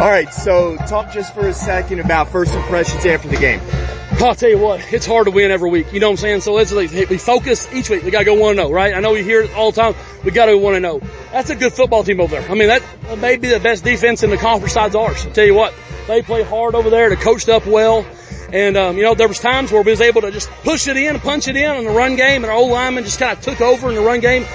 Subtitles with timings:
[0.00, 3.60] All right, so talk just for a second about first impressions after the game.
[4.12, 5.92] I'll tell you what, it's hard to win every week.
[5.92, 6.40] You know what I'm saying?
[6.40, 8.02] So let's like, we focus each week.
[8.02, 8.94] We gotta go one zero, oh, right?
[8.94, 9.94] I know you hear it all the time.
[10.24, 11.00] We gotta go one zero.
[11.32, 12.50] That's a good football team over there.
[12.50, 12.82] I mean, that
[13.18, 15.26] may be the best defense in the conference besides ours.
[15.26, 15.74] I'll tell you what,
[16.06, 17.10] they play hard over there.
[17.10, 18.06] They coached up well.
[18.54, 20.96] And, um, you know, there was times where we was able to just push it
[20.96, 23.60] in, punch it in in the run game, and our O-linemen just kind of took
[23.60, 24.46] over in the run game.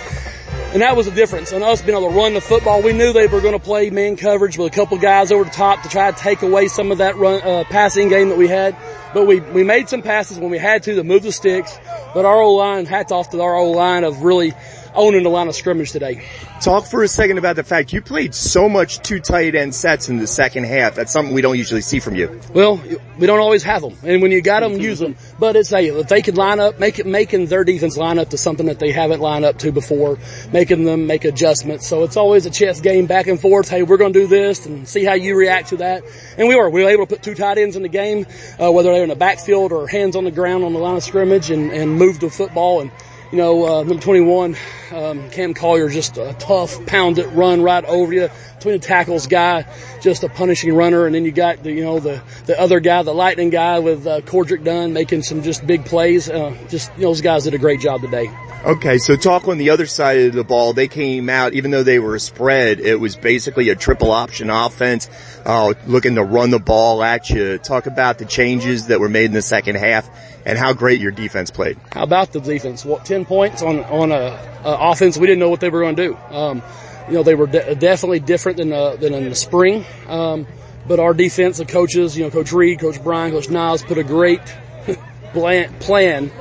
[0.75, 1.53] And that was the difference.
[1.53, 3.89] And us being able to run the football, we knew they were going to play
[3.91, 6.91] man coverage with a couple guys over the top to try to take away some
[6.91, 8.75] of that run, uh, passing game that we had.
[9.15, 11.79] But we, we made some passes when we had to to move the sticks.
[12.13, 14.53] But our O-line, hats off to our O-line of really
[14.95, 16.25] owning the line of scrimmage today.
[16.61, 20.09] Talk for a second about the fact you played so much two tight end sets
[20.09, 20.95] in the second half.
[20.95, 22.39] That's something we don't usually see from you.
[22.53, 22.81] Well,
[23.17, 25.15] we don't always have them, and when you got them, use them.
[25.37, 28.29] But it's a if they could line up, make it making their defense line up
[28.29, 30.17] to something that they haven't lined up to before,
[30.53, 31.87] making them make adjustments.
[31.87, 33.67] So it's always a chess game back and forth.
[33.67, 36.03] Hey, we're going to do this and see how you react to that.
[36.37, 38.25] And we were we were able to put two tight ends in the game,
[38.61, 41.03] uh, whether they're in the backfield or hands on the ground on the line of
[41.03, 42.81] scrimmage, and and move the football.
[42.81, 42.91] And
[43.31, 44.55] you know, uh, number 21,
[44.91, 48.29] um, Cam Collier, just a tough, pound it run right over you.
[48.55, 49.65] Between the tackles guy,
[50.01, 51.05] just a punishing runner.
[51.05, 54.07] And then you got the, you know, the, the other guy, the lightning guy with,
[54.07, 56.29] uh, Cordrick Dunn making some just big plays.
[56.29, 58.29] Uh, just, you know, those guys did a great job today.
[58.65, 60.73] Okay, so talk on the other side of the ball.
[60.73, 64.49] They came out, even though they were a spread, it was basically a triple option
[64.49, 65.07] offense,
[65.45, 67.59] uh, looking to run the ball at you.
[67.59, 70.09] Talk about the changes that were made in the second half
[70.47, 71.77] and how great your defense played.
[71.91, 72.83] How about the defense?
[72.83, 75.95] What, 10 points on, on a, a offense we didn't know what they were going
[75.95, 76.17] to do.
[76.29, 76.61] Um,
[77.07, 79.85] you know, they were de- definitely different than, uh, than in the spring.
[80.07, 80.47] Um,
[80.87, 84.03] but our defense, the coaches, you know, Coach Reed, Coach Brian, Coach Niles put a
[84.03, 84.41] great
[85.33, 86.31] plan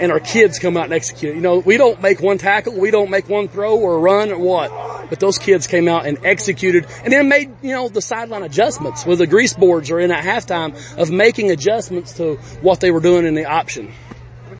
[0.00, 1.34] and our kids come out and execute.
[1.34, 4.38] You know, we don't make one tackle, we don't make one throw or run or
[4.38, 8.42] what, but those kids came out and executed and then made, you know, the sideline
[8.42, 12.90] adjustments with the grease boards or in at halftime of making adjustments to what they
[12.90, 13.92] were doing in the option.